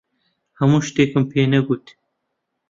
[0.59, 1.85] هەموو شتێکم پێ نەگوت.